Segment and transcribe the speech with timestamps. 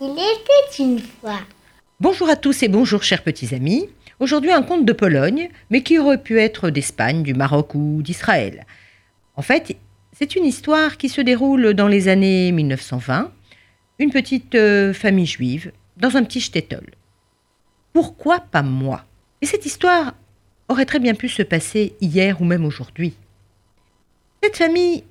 [0.00, 1.40] était une fois.
[2.00, 3.88] Bonjour à tous et bonjour chers petits amis.
[4.20, 8.64] Aujourd'hui un conte de Pologne, mais qui aurait pu être d'Espagne, du Maroc ou d'Israël.
[9.34, 9.76] En fait,
[10.12, 13.32] c'est une histoire qui se déroule dans les années 1920.
[13.98, 16.94] Une petite euh, famille juive dans un petit shtetl.
[17.92, 19.04] Pourquoi pas moi?
[19.42, 20.14] Et cette histoire
[20.68, 23.14] aurait très bien pu se passer hier ou même aujourd'hui.
[24.42, 25.02] Cette famille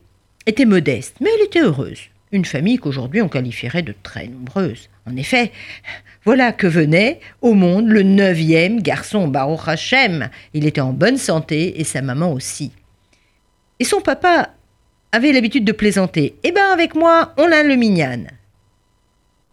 [0.46, 2.10] était modeste, mais elle était heureuse.
[2.32, 4.90] Une famille qu'aujourd'hui on qualifierait de très nombreuse.
[5.06, 5.52] En effet,
[6.26, 10.30] voilà que venait au monde le neuvième garçon, Baruch Hashem.
[10.54, 12.72] Il était en bonne santé et sa maman aussi.
[13.80, 14.50] Et son papa
[15.12, 16.36] avait l'habitude de plaisanter.
[16.44, 18.28] Eh ben avec moi, on a le mignan.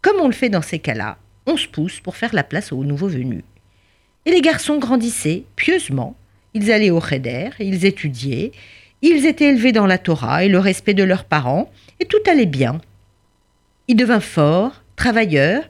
[0.01, 2.83] Comme on le fait dans ces cas-là, on se pousse pour faire la place aux
[2.83, 3.43] nouveaux venus.
[4.25, 6.15] Et les garçons grandissaient pieusement.
[6.53, 8.51] Ils allaient au cheder, ils étudiaient,
[9.01, 12.45] ils étaient élevés dans la Torah et le respect de leurs parents, et tout allait
[12.45, 12.81] bien.
[13.87, 15.63] Ils devinrent forts, travailleurs,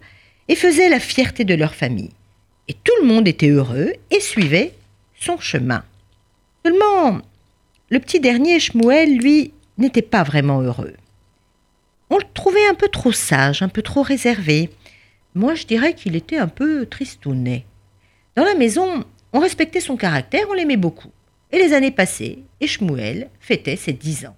[0.48, 2.12] et faisaient la fierté de leur famille.
[2.68, 4.74] Et tout le monde était heureux et suivait
[5.20, 5.84] son chemin.
[6.66, 7.20] Seulement,
[7.90, 10.96] le petit dernier, Shmuel, lui, n'était pas vraiment heureux.
[12.10, 14.70] On le trouvait un peu trop sage, un peu trop réservé.
[15.34, 17.66] Moi, je dirais qu'il était un peu tristounet.
[18.36, 21.12] Dans la maison, on respectait son caractère, on l'aimait beaucoup.
[21.52, 22.68] Et les années passaient, et
[23.40, 24.36] fêtait ses dix ans.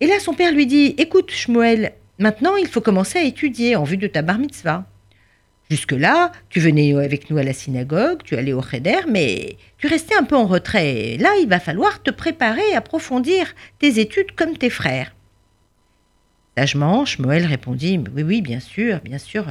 [0.00, 3.84] Et là, son père lui dit Écoute, Shmuel, maintenant il faut commencer à étudier en
[3.84, 4.86] vue de ta bar mitzvah.
[5.70, 10.14] Jusque-là, tu venais avec nous à la synagogue, tu allais au cheder, mais tu restais
[10.14, 11.16] un peu en retrait.
[11.18, 15.14] Là, il va falloir te préparer approfondir tes études comme tes frères.
[16.56, 19.46] Sagement, Shmuel répondit Oui, oui, bien sûr, bien sûr,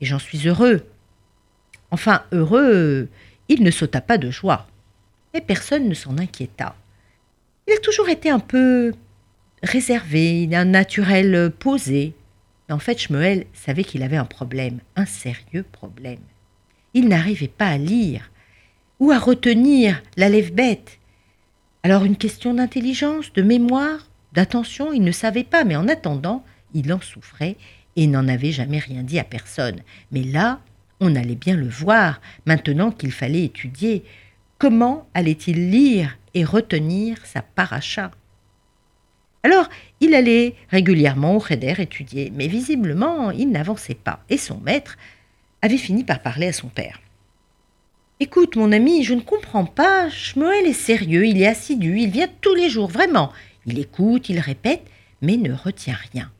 [0.00, 0.86] et j'en suis heureux.
[1.90, 3.08] Enfin, heureux,
[3.48, 4.66] il ne sauta pas de joie,
[5.40, 6.76] personne ne s'en inquiéta.
[7.66, 8.92] Il a toujours été un peu
[9.62, 12.14] réservé, un naturel posé.
[12.68, 16.20] Mais en fait, Shmuel savait qu'il avait un problème, un sérieux problème.
[16.94, 18.30] Il n'arrivait pas à lire
[19.00, 20.98] ou à retenir la lèvre bête.
[21.82, 26.92] Alors une question d'intelligence, de mémoire, d'attention, il ne savait pas, mais en attendant, il
[26.92, 27.56] en souffrait
[27.96, 29.80] et n'en avait jamais rien dit à personne.
[30.12, 30.60] Mais là,
[31.00, 34.04] on allait bien le voir, maintenant qu'il fallait étudier.
[34.58, 38.10] Comment allait-il lire et retenir sa paracha?
[39.42, 39.68] Alors,
[40.00, 44.96] il allait régulièrement au Cheder étudier, mais visiblement, il n'avançait pas, et son maître
[45.62, 47.00] avait fini par parler à son père.
[48.18, 50.08] Écoute, mon ami, je ne comprends pas.
[50.08, 53.30] Shmuel est sérieux, il est assidu, il vient tous les jours, vraiment.
[53.66, 54.86] Il écoute, il répète,
[55.20, 56.32] mais ne retient rien.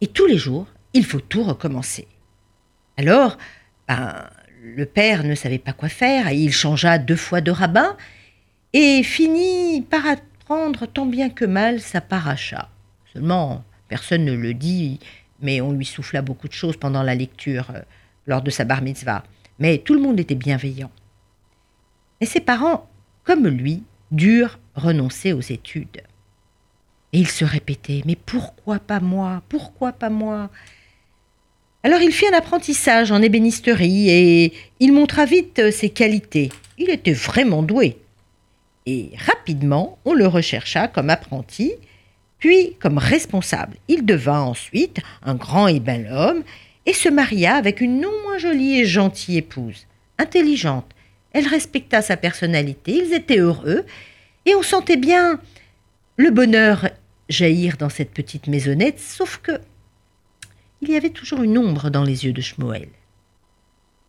[0.00, 2.08] Et tous les jours, il faut tout recommencer.
[2.96, 3.36] Alors,
[3.88, 4.24] ben,
[4.62, 7.96] le père ne savait pas quoi faire, il changea deux fois de rabbin,
[8.72, 10.04] et finit par
[10.92, 12.68] tant bien que mal sa paracha.
[13.12, 14.98] Seulement, personne ne le dit,
[15.40, 17.80] mais on lui souffla beaucoup de choses pendant la lecture, euh,
[18.26, 19.22] lors de sa bar mitzvah.
[19.58, 20.90] Mais tout le monde était bienveillant.
[22.20, 22.88] Et ses parents,
[23.24, 26.02] comme lui, durent renoncer aux études.
[27.12, 29.42] Et il se répétait Mais pourquoi pas moi?
[29.48, 30.50] Pourquoi pas moi?
[31.82, 36.50] Alors il fit un apprentissage en ébénisterie et il montra vite ses qualités.
[36.76, 37.96] Il était vraiment doué
[38.86, 41.72] et rapidement on le rechercha comme apprenti,
[42.38, 43.76] puis comme responsable.
[43.88, 46.42] Il devint ensuite un grand et bel homme
[46.86, 49.86] et se maria avec une non moins jolie et gentille épouse,
[50.18, 50.90] intelligente.
[51.32, 53.84] Elle respecta sa personnalité, ils étaient heureux,
[54.46, 55.40] et on sentait bien
[56.16, 56.88] le bonheur
[57.28, 59.52] jaillir dans cette petite maisonnette, sauf que
[60.82, 62.88] il y avait toujours une ombre dans les yeux de Shmoel.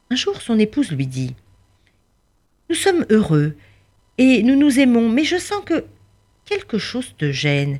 [0.10, 1.36] Un jour, son épouse lui dit
[2.70, 3.56] Nous sommes heureux,
[4.18, 5.86] et nous nous aimons, mais je sens que
[6.46, 7.80] quelque chose te gêne.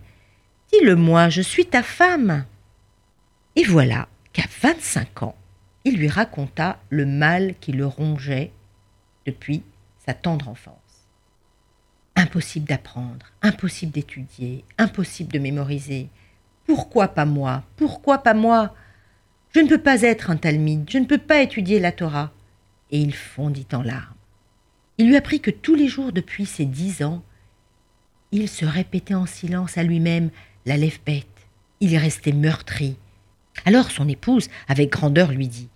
[0.72, 2.46] Dis-le-moi, je suis ta femme.
[3.56, 5.36] Et voilà qu'à vingt-cinq ans,
[5.84, 8.52] il lui raconta le mal qui le rongeait
[9.26, 9.64] depuis
[10.06, 10.76] sa tendre enfance.
[12.16, 16.10] Impossible d'apprendre, impossible d'étudier, impossible de mémoriser.
[16.66, 17.64] Pourquoi pas moi?
[17.78, 18.74] Pourquoi pas moi?
[19.54, 22.32] Je ne peux pas être un talmide, je ne peux pas étudier la Torah.
[22.92, 24.16] Et il fondit en larmes.
[24.98, 27.24] Il lui apprit que tous les jours depuis ses dix ans,
[28.32, 30.30] il se répétait en silence à lui-même
[30.66, 31.26] la lèvre bête.
[31.82, 32.96] Il restait meurtri.
[33.66, 35.70] Alors son épouse, avec grandeur, lui dit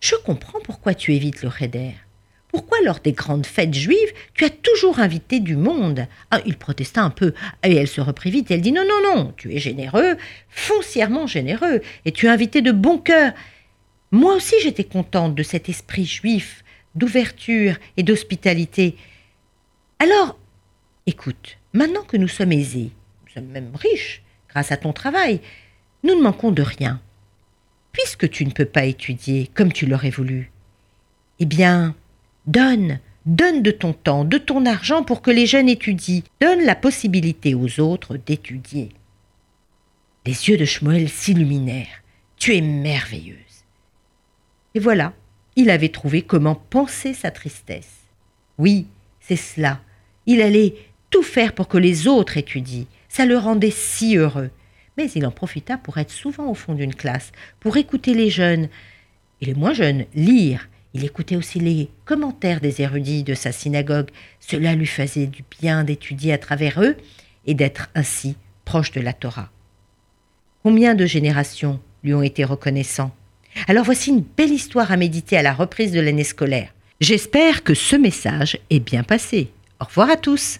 [0.00, 1.94] Je comprends pourquoi tu évites le cheder.
[2.54, 6.06] Pourquoi, lors des grandes fêtes juives, tu as toujours invité du monde?
[6.30, 7.34] Ah, Il protesta un peu,
[7.64, 8.48] et elle se reprit vite.
[8.52, 10.16] Elle dit Non, non, non, tu es généreux,
[10.50, 13.32] foncièrement généreux, et tu as invité de bon cœur.
[14.12, 16.62] Moi aussi, j'étais contente de cet esprit juif
[16.94, 18.94] d'ouverture et d'hospitalité.
[19.98, 20.38] Alors,
[21.08, 22.92] écoute, maintenant que nous sommes aisés,
[23.26, 25.40] nous sommes même riches, grâce à ton travail,
[26.04, 27.00] nous ne manquons de rien.
[27.90, 30.52] puisque tu ne peux pas étudier comme tu l'aurais voulu,
[31.40, 31.96] eh bien,
[32.46, 36.74] donne, donne de ton temps, de ton argent pour que les jeunes étudient, donne la
[36.74, 38.90] possibilité aux autres d'étudier.
[40.26, 42.02] Les yeux de Shmuel s'illuminèrent.
[42.36, 43.36] Tu es merveilleuse.
[44.74, 45.12] Et voilà,
[45.56, 48.04] il avait trouvé comment penser sa tristesse.
[48.58, 48.86] Oui,
[49.20, 49.80] c'est cela.
[50.26, 50.74] Il allait
[51.10, 52.86] tout faire pour que les autres étudient.
[53.08, 54.50] Ça le rendait si heureux.
[54.96, 58.68] Mais il en profita pour être souvent au fond d'une classe, pour écouter les jeunes,
[59.40, 60.68] et les moins jeunes lire.
[60.94, 64.10] Il écoutait aussi les commentaires des érudits de sa synagogue.
[64.38, 66.96] Cela lui faisait du bien d'étudier à travers eux
[67.46, 69.50] et d'être ainsi proche de la Torah.
[70.62, 73.14] Combien de générations lui ont été reconnaissants?
[73.66, 76.72] Alors voici une belle histoire à méditer à la reprise de l'année scolaire.
[77.00, 79.50] J'espère que ce message est bien passé.
[79.80, 80.58] Au revoir à tous.